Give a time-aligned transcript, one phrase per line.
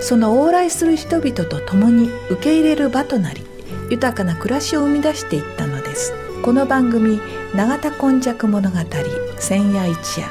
[0.00, 3.42] その往来する人々と共に受け入れる場となり
[3.90, 6.12] 豊かな暮らしを生み出していったのです。
[6.46, 7.20] この番組
[7.56, 8.76] 「永田根弱物語
[9.40, 10.28] 千夜一夜」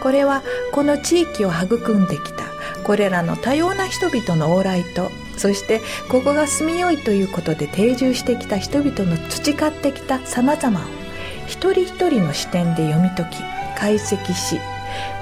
[0.00, 0.42] これは
[0.72, 2.44] この地域を育んできた
[2.84, 10.82] これらの多様な人々の往来とそしてここが住みよいということで定住してきた人々の培ってきたさまざまを
[11.46, 13.42] 一人一人の視点で読み解き
[13.78, 14.58] 解析し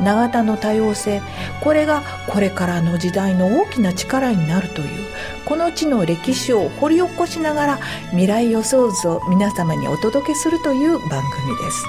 [0.03, 1.23] 永田の多様性
[1.63, 5.07] これがこれからの時代の大きな力になるという
[5.45, 7.77] この地の歴史を掘り起こしながら
[8.11, 11.87] 未来予想図を皆様にお届けするという番組です。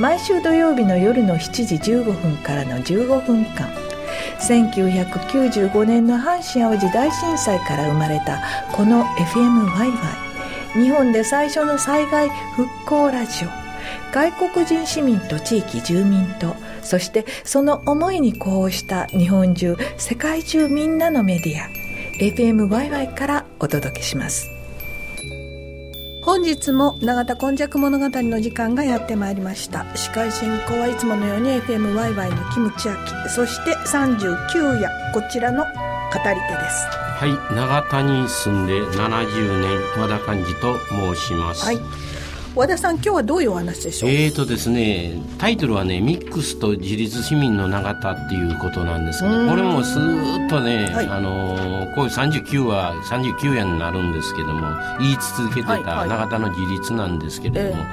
[0.00, 3.68] 毎週土曜日の夜の7時15分からの15分間
[4.40, 8.40] 1995年の阪神・淡路大震災から生まれた
[8.72, 13.48] この FMYY 日本で最初の災害復興ラジオ
[14.10, 21.68] 外国人市民と地域住民とそしてその思いに呼応した日本中世界中みんなのメディア
[22.20, 24.50] FMYY からお届けします。
[26.22, 29.86] 本日も永田今昔物語の時間がやってまいりました。
[29.96, 35.74] 司会進行はいつものように FMYY のキムチアキそして39夜こちらの語り
[36.22, 36.86] 手です。
[37.20, 40.78] はい永田に住んで70年和田寛治と
[41.14, 41.64] 申します。
[41.64, 41.80] はい
[42.56, 44.10] 和田さん今日はどういうお話でしょう？
[44.10, 54.66] えーとですねタイトルはね「ミックスと自立市民の永田」っていうことなんですけどこれもスーッとね、はい、あのこういう39は39夜になるんですけども
[54.98, 57.88] 言い続けてた永田の自立なんですけれども、はいはい、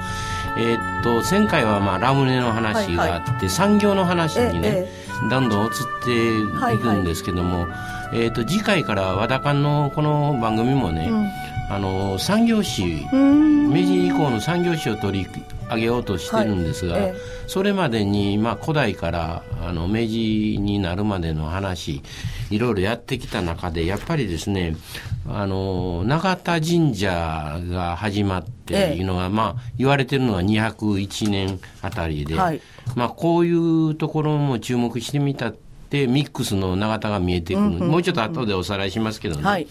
[0.58, 5.70] えー、っと前回はまあラムネの話があって、はいはい、産業の話にね、えー、どんどん移っ
[6.04, 7.76] ていくんですけども、はいは
[8.14, 11.30] い、えー、っと次回から和田館のこの番組もね、うん
[11.70, 15.26] あの産業史明治以降の産業史を取り
[15.70, 17.02] 上げようとしてるんですが、はい。
[17.02, 17.14] ええ、
[17.46, 22.02] それまでに、まあ、古代からあの明治になるまでの話
[22.50, 24.76] いろいろやってきた中でやっぱりですね
[25.28, 32.62] あの永田神社が始まっていうのが、え、まあ、言われてるのは201年あたりで、はい、
[32.96, 35.67] まあ、こういうところも注目してみたって
[36.06, 39.42] ミックスの永田が見えてくる、うんうん、もうちょっと後でおさらいしますけどね。
[39.42, 39.66] はい。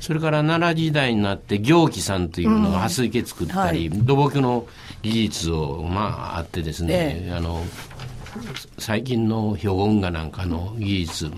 [0.00, 4.66] それから奈良時代になって行基さんというのが蓮池作ったり、うんはい、土木の
[5.02, 7.62] 技術をまああってですね、ええ、あの
[8.78, 11.30] 最近の標本画なんかの技術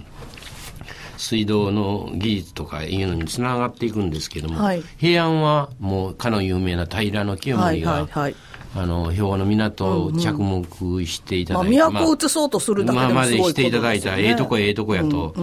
[1.16, 8.36] 水道の技術とかいうのにつながっていくんですけども、はい、平安はもうかの有名な平清盛が、はいはいはい
[8.74, 15.34] あの、兵庫の港を着目していただいて、うんうん、まあ、都を移そうとするだけでもすごい、ね、まあ、までしていただいた、ええとこええとこやと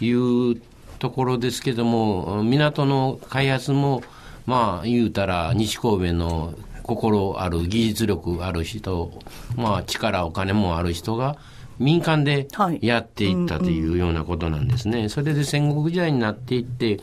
[0.00, 0.60] いう
[0.98, 4.02] ところですけども、港の開発も、
[4.46, 9.12] まあ、言うたら、西神戸の心ある、技術力ある人、
[9.56, 11.36] まあ、力、お金もある人が、
[11.78, 12.46] 民間で
[12.82, 14.92] やっていったというようなことなんですね。
[14.92, 17.00] はいうんうん、それで戦国時代になっていって、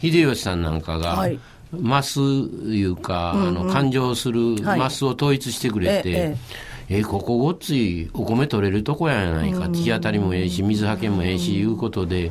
[0.00, 1.38] 秀吉さんなんかが、はい
[1.80, 6.36] マスいうか、あの勘定するマスを統一してくれて、はい、え
[6.88, 7.02] え。
[7.02, 12.30] ここごっついお米取れるとこやないか、日当たりもええし水はけもええしいうことで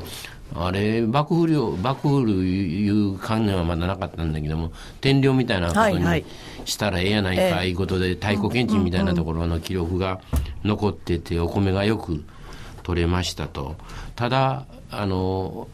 [0.55, 4.71] あれ、幕府領、幕府いう観念はまだなかったんだけども、
[5.01, 6.25] 天領みたいなことに
[6.65, 10.21] したらええやないか、いうことで、太鼓検地みたいなところの記録が
[10.63, 12.23] 残ってて、お米がよく
[12.83, 13.75] 取れましたと。
[14.15, 15.67] ただ、あの、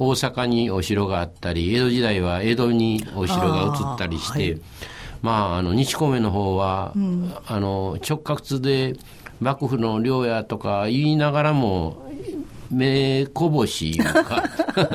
[0.00, 4.56] 大阪にお城があったり、江戸時代は江戸にお城が移ったりして、
[5.20, 8.94] まあ、あの、西込の方は、うん、あの、直轄で
[9.40, 12.08] 幕府の領やとか言いながらも、
[12.70, 14.44] 目こぼしいうか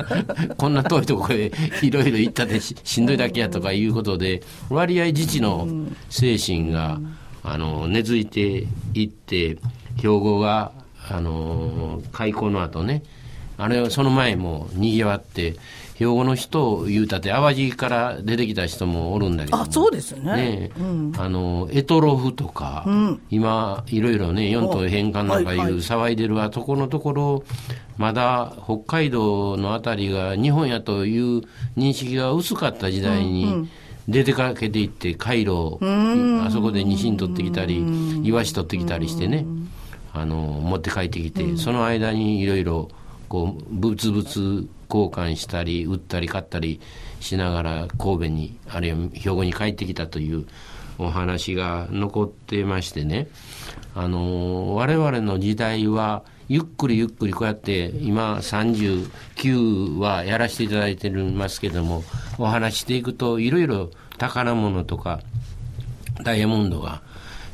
[0.56, 1.52] こんな遠いところへ
[1.82, 5.68] いろいろ行ったでししんどいだけやとかいうことで割合自治の
[6.08, 6.98] 精神が
[7.42, 9.58] あの根付いていって
[9.98, 10.72] 兵庫が
[11.10, 13.02] あの開港の後ね
[13.58, 15.56] あれその前も賑わって
[15.94, 20.36] 兵庫の人を言うたって淡路から出てきた人もおるんだけどあそうですね。
[20.36, 27.44] ね、うん、あのエトロフとか、うん、今いろいろね四島返還なんかいう騒いでるはとこのところ
[27.96, 31.42] まだ北海道のあたりが日本やという
[31.78, 33.70] 認識が薄かった時代に、うんうん。
[34.08, 37.84] 出てかけていって回路あそこでニシン取ってきたり
[38.22, 39.44] イワシ取ってきたりしてね
[40.12, 42.88] あの持って帰ってきてその間にいろいろ
[43.28, 46.80] こう物々交換したり売ったり買ったり
[47.20, 50.46] しながら神戸にあるいは兵庫に帰ってきたという
[50.98, 53.28] お話が残ってましてね。
[53.94, 62.04] あの我々の時代はゆっくりゆっくりこうやって今39はやらせていただいてますけども
[62.38, 65.20] お話していくといろいろ宝物とか
[66.22, 67.02] ダイヤモンドが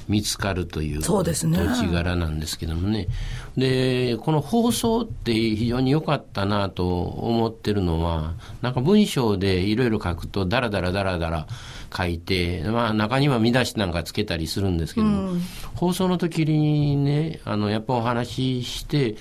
[0.09, 3.09] 見つかるという土地柄なんですけどもね。
[3.57, 11.47] でこの放送って非常に良かったなと思ってるのはなんか文章でいろいろ書くとダラダラダラダラ
[11.95, 15.41] 書いて、まあ、中には見出しなんかつけたりするんですけども、うん、
[15.75, 19.17] 放送の時にねあのやっぱお話しして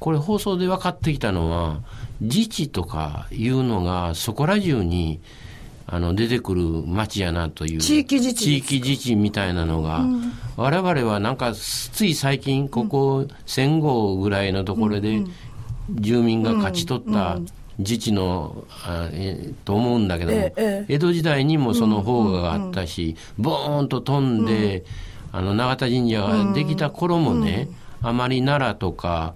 [0.00, 1.80] これ放送で分かってきたのは
[2.20, 5.20] 自治とかいうのがそこら中に
[5.88, 7.78] あの出てくる町やなという。
[7.78, 15.22] 地域自治地域自治みたいなのが、うん、我々はなんかつい最近ここ戦後ぐらいのところで
[15.90, 17.38] 住民が勝ち取った
[17.78, 24.84] 自治の、あえと思うんだけども、ええ、江戸時代にもその方があったし、ボーンと飛んで、
[25.30, 27.68] あの永田神社ができた頃もね、
[28.02, 29.34] あまり奈良とか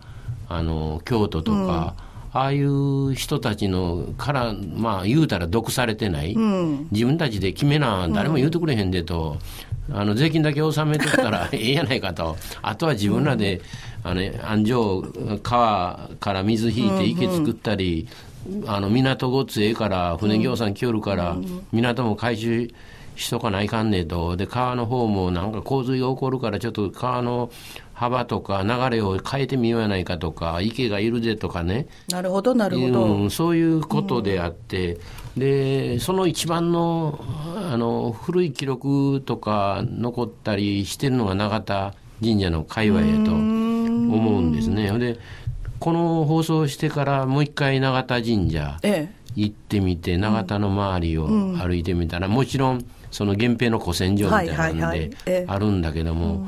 [0.48, 1.94] あの京都とか、
[2.32, 9.38] ああいう人たちのから、まあ、言うたら毒されてない、うん、自分たちで決めな、誰も言うてくれへんでと、
[9.88, 13.60] うん、あの税金だけ納めとったら ええやないかと、あとは自分らで、
[14.04, 15.02] あの安城、
[15.42, 18.06] 川から水引いて池作ったり、
[18.48, 21.36] うんうん、あの港ごっつええから、船業さん来よるから、
[21.72, 22.70] 港も回収
[23.20, 27.50] しとかないかんねえと、で川の方もなんか洪水が起こるから、ちょっと川の
[27.92, 31.86] 幅とか流れを変えてみようやないかとか池がいるぜとかね。
[32.08, 34.98] なるほどなるほど、うん、そういうことであって、う
[35.36, 37.22] ん、でその一番の
[37.70, 44.90] あの古い記録とか残ったりしてるのが永田神社の界隈やと思うんですね。
[44.98, 45.18] で
[45.78, 48.78] この放送してからもう一回永田神社
[49.34, 56.46] 行ってみて、永田の周りを歩いてみたら、もちろんその源平の古戦場みたいなのであるんだけども、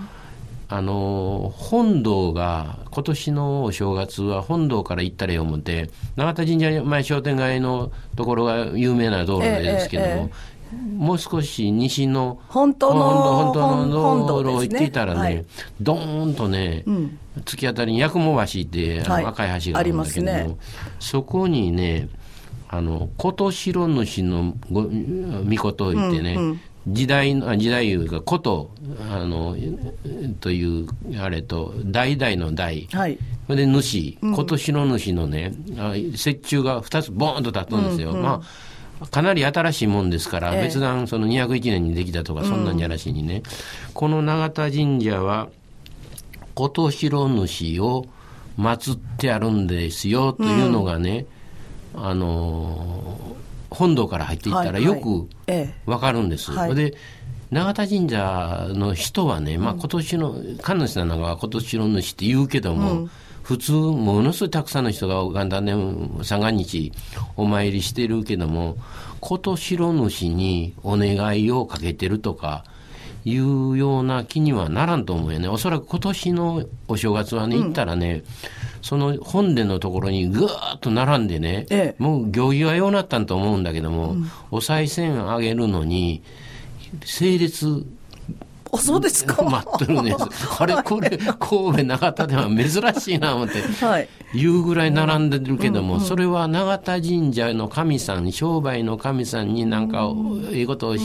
[0.73, 15.45] あの本堂が今年のお正月は本堂から行ったらよ思って永田神社前商店街のところが有名な道路ですけども、えええ、もう少し西の本当の本当の道路を行っていたらね、ねはい、
[15.79, 20.57] ドーンとね、うん、突き当たりに八雲橋ってあの赤い橋があるんだけども、はいね、
[21.01, 22.09] そこにね
[22.73, 26.61] あの琴白主のご御事を言ってね、うんうん。
[26.89, 28.71] 時代の時代いうかこと
[29.11, 29.55] あの
[30.41, 30.89] という
[31.21, 38.43] あれと代々の代、はい、それで主、今年の主のね折衷が2つボーンと立ったんですよ、うんうん、ま
[39.01, 43.43] あかなり新しいもんですから、ええ、別段その201年にできたとかそんなんじゃなしにね、うん、
[43.93, 45.51] この永田神社は
[46.55, 48.07] 琴白主を
[48.59, 51.27] 祀ってあるんですよというのがね、うん、
[51.95, 53.17] あの
[53.71, 55.29] 本堂から入っていったらよく
[55.87, 56.53] わかるんです。
[56.53, 56.69] はい。
[56.69, 56.95] はい、で
[57.53, 63.11] 永田神社の人はね、まあ、今年の、神主なんかは今年の主って言うけども、うん、
[63.43, 65.75] 普通、ものすごいたくさんの人が元旦ね、
[66.23, 66.93] 三が日
[67.37, 68.79] お参りしてるけども、
[69.21, 72.65] 今年の主にお願いをかけてるとか、
[73.25, 75.47] いうような気にはならんと思うよね。
[75.47, 78.25] おそらく今年のお正月はね、行ったらね、うん
[78.83, 86.23] その本殿のところにぐーっと並んでね、ええ、もう行儀はようなったんと思うんだけども、うん、お賽銭あげるのに、
[87.05, 87.87] 整列
[88.75, 90.17] あそうですか待ってるんです。
[90.59, 93.61] あれ、これ、神戸、長田では珍しいな、思って。
[93.85, 94.09] はい。
[94.35, 100.11] 言うぐらい並んでるけども、うんうん、それは永田神社の神さん、商売の神さんになんか、
[100.53, 101.03] いいことをし、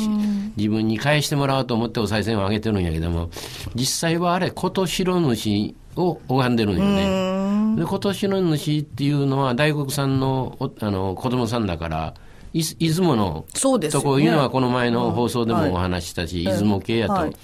[0.55, 3.29] 自分に返してもらおうと思ってお賽銭をあげてるんやけども、
[3.75, 7.75] 実際はあれ、琴白主を拝んでるんよね。
[7.75, 12.13] で、今年の主っていうのは大黒さんのあの子供さんだから、
[12.59, 17.13] い出雲のとこいうのはこの前の放送でもお話したし、出雲系やと。
[17.13, 17.35] はい。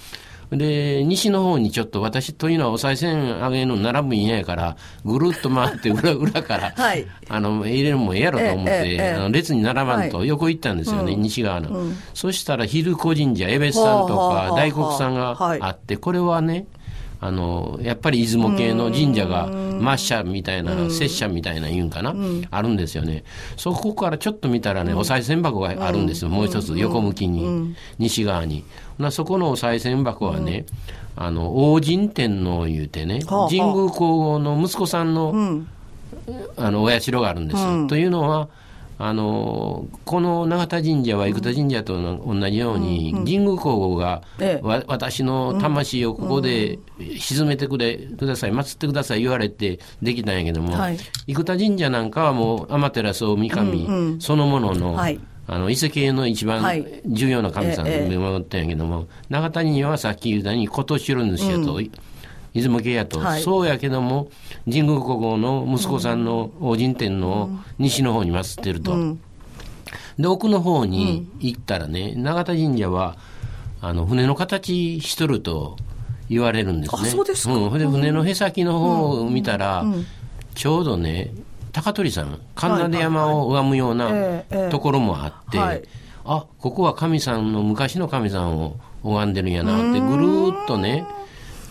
[0.57, 16.65] で、西の方にちょっと私というのはお賽銭あげるの並ぶんやからぐるっと回って 裏裏から、はい、あの入れるもんええやろと思って、あの列に並ばんと横行ったんですよね、西側の、うん、そしたら昼子神社江別さんとか大黒さんがあって、これはね
[17.19, 19.49] あのやっぱり出雲系の神社が
[19.83, 22.15] 末社みたいな、拙者みたいな言うんかな、
[22.51, 23.23] あるんですよね。
[23.57, 28.63] そこからちょっと見たらね、お賽銭箱があるんですよ、もう一つ、横向きに、西側に。
[28.99, 30.65] なそこのお賽銭箱はね、
[31.15, 35.63] あの、王神天皇言うてね、神宮皇后の息子さんの、
[36.57, 37.87] あの、お社があるんですよ。
[37.87, 38.49] というのは、
[39.05, 41.93] あのこの永田神社は生田神社と
[42.25, 44.65] 同じように、神宮皇后が、ええ。
[44.65, 46.79] わ私の魂をここで
[47.19, 50.97] 沈めてくれ、ください、祀ってください言われてできたんやけども、はい。
[51.27, 55.19] 生田神社なんかはもう天照大神そのものの、はい。
[55.47, 57.01] あの遺跡の一番はい。
[57.05, 61.81] 重要な神様ええで守ったんやけども、永田神社はさっき言ったように琴城主やと、
[62.53, 63.41] 出雲家やと、はい。
[63.41, 64.29] そうやけども
[64.65, 69.17] 神宮皇后の息子さんの王神天皇を西の方に祀ってると。
[70.17, 73.17] で奥の方に行ったらね、永田神社は
[73.81, 75.77] あの船の形しとると
[76.29, 77.01] 言われるんですね。
[77.01, 77.53] あそうですか。
[77.55, 79.85] ん、それで船のへさきの方を見たら、
[80.55, 81.33] ちょうどね
[81.71, 85.83] 高取山神田山を拝むようなところもあって、はい。
[86.25, 91.05] あここは神さんの昔の神さんを拝んでるんやなってぐるーっとね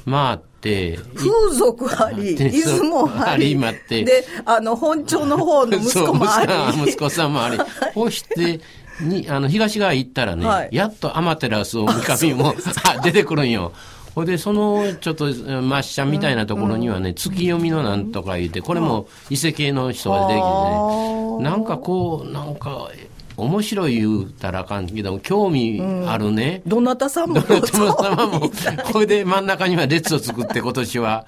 [0.05, 0.99] 回って。
[1.15, 4.05] 風俗あり、で出雲ああり、り待って。
[4.05, 6.83] で、あの、本庁の方の 息子もあり。
[6.83, 7.59] 息子さんもあり。
[7.95, 8.61] こうして、
[9.01, 10.69] に、あの、東側行ったらね、はい。
[10.73, 12.55] やっとアマテラス大神も
[12.85, 13.73] あ出てくるんよ。
[14.15, 20.49] ほいで、その、ちょっと、マッシャンみたいなところにはね、月読みのなんとか言って、これも伊勢系の人が出てきて
[21.39, 22.91] ね、なんかこう、なんか、
[23.43, 26.63] 面白い言うたらあかんけど、興味あるね。
[26.67, 27.41] どなたさんも。
[27.43, 28.51] どなた様も、
[28.93, 31.27] これで真ん中には列を作って今年は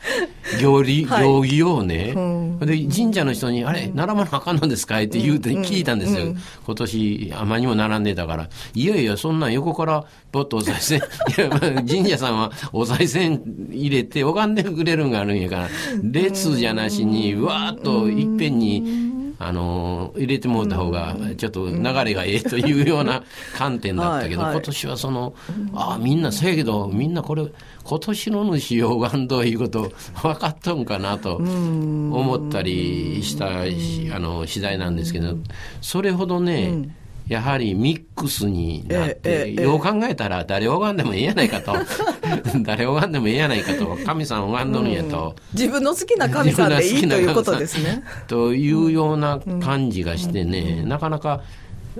[0.60, 1.24] 行理、はい。
[1.24, 2.14] 行儀をね、
[2.60, 5.00] で神社の人に、あれ、並ばなあかんのですか？
[5.02, 6.34] って言うて聞いたんですよ。
[6.66, 11.00] 今年、あまりにも並んでたから、いやいや、そんなん横からポッとお賽銭、
[11.88, 15.68] 神社さんはお賽銭入れて拝んでくれるんがあるんやから、
[16.02, 23.24] 列じゃなしに、わーっといっぺんに、あの入れてもらった方がちょっと流れがええというような
[23.56, 24.56] 観点だったけど、はいはい。
[24.56, 25.34] 今年はその
[25.74, 27.46] ああみんなせやけどみんなこれ
[27.84, 35.36] 今年の主を拝んどいうこと分かっとんかなと思ったりしたしあの次第なんですけど
[35.80, 36.88] それほどね、
[37.28, 41.74] やはりミックスになって、よう考えたら誰を拝んでもええやないかと。
[42.62, 43.96] 誰を拝んでもええやないかと。
[44.04, 45.34] 神さんを拝んどるんやと。
[45.54, 48.02] 自分の好きな神さんでいいということですね。
[48.28, 51.40] というような感じがしてね、なかなか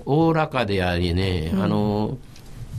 [0.05, 2.19] おおらかでありね、あの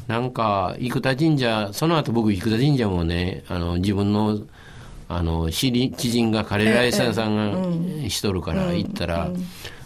[0.08, 4.40] なんか生田神社その後僕生田神社もねあの自分の
[5.08, 9.30] あの知り知人がカレーラさんがしとるから行ったら、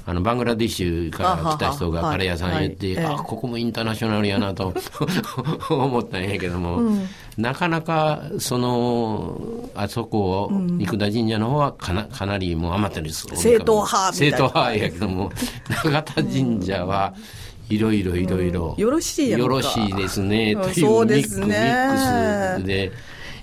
[0.09, 3.05] あのバングラディッシュから来た人がカレー屋さんへ行って、はい。
[3.05, 4.73] はいあここもインターナショナルやなと
[5.69, 6.81] 思ったんやけども、
[7.37, 9.39] なかなかその
[9.75, 13.27] あそこを生田神社の方はかなかなりもう余ってるです。
[13.35, 14.37] 正統派みたいな。
[14.37, 15.31] 正統派やけども
[15.85, 17.13] 永田神社は
[17.69, 22.91] いろいろいろいろよろしいよろしいですねうんというミックスで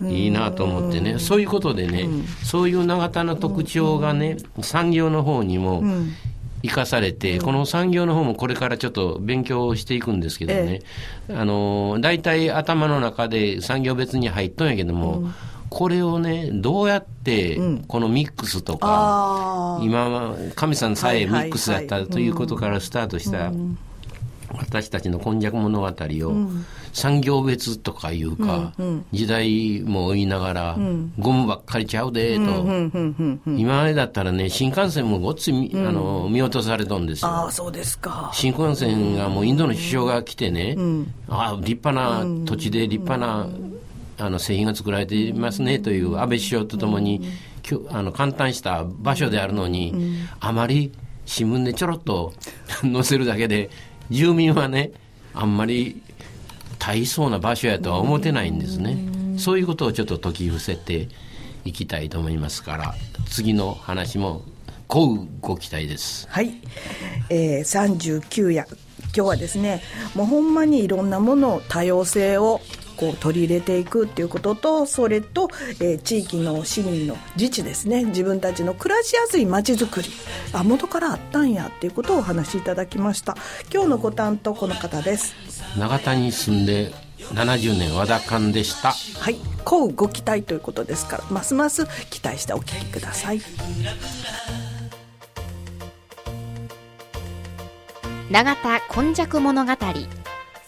[0.03, 1.19] いいなと思ってね。
[1.19, 2.09] そういうことでね
[2.43, 5.83] そういう永田の特徴がね産業の方にも
[6.67, 10.81] 生かされて、この産業の方もこれからちょっと勉強していくんですけどね、
[11.31, 15.31] あの大体頭の中で産業別に入っとんやけども、
[15.69, 17.59] これをねどうやって
[17.89, 19.81] このミックスとか。
[19.83, 23.53] 今は神さんさえミックスだったということからスタートした
[24.59, 26.51] 私たちの今昔物語を
[26.97, 28.73] 産業別とかいうか
[29.13, 30.79] 時代も言いながら
[31.19, 32.43] ゴムばっかりちゃうでと。
[33.47, 37.29] 今までだったらね新幹線もごっついみあの見落とされとんですよ。
[37.29, 38.31] ああ、そうですか。
[38.33, 40.75] 新幹線がもうインドの首相が来てね、
[41.29, 43.47] ああ立派な土地で立派な、
[44.17, 47.29] あの製品が作られていますねという安倍首相とともに、
[47.91, 50.93] あの簡単した場所であるのに、あまり
[51.27, 52.33] 新聞でちょろっと
[52.81, 53.69] 載せるだけで
[54.09, 54.93] 住民はね
[55.35, 56.01] あんまり
[56.79, 58.99] 大層な場所やとは思ってないんですね、
[59.39, 61.09] そういうことをちょっと解き伏せて
[61.65, 62.95] いきたいと思いますから
[63.29, 64.43] 次の話も
[64.87, 66.29] こうご期待です。
[66.31, 66.55] はい、
[67.29, 68.67] えー、39夜。
[69.15, 69.83] 今日はですね
[70.15, 72.61] もうほんまにいろんなものを多様性を
[72.97, 75.49] こう取り入れていくっていうこととそれと、
[75.81, 78.05] えー地域の市民の自治ですね。
[78.05, 80.09] 自分たちの暮らしやすい街づくり。
[80.53, 83.37] あ元からあったんやっていうことをお話しいただきました。
[83.73, 85.35] 今日のご担当この方です。
[85.79, 88.93] 長田に住んで70年和田勘でした。
[88.93, 89.37] はい。
[89.65, 93.41] こうご期待ということですからますます期待してお聞きください。
[98.31, 99.73] 永田今昔物語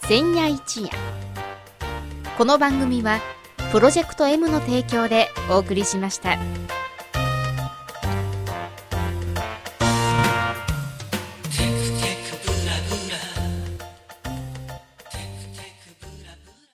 [0.07, 1.28] 千夜一夜
[2.39, 3.19] この番組は
[3.73, 6.37] プロジェクト M の提供でお送りしました。